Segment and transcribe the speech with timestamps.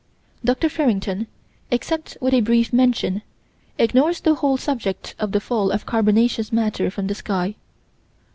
[0.43, 0.67] Dr.
[0.67, 1.27] Farrington,
[1.69, 3.21] except with a brief mention,
[3.77, 7.53] ignores the whole subject of the fall of carbonaceous matter from the sky.